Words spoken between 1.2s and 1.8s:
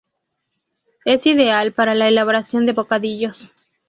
ideal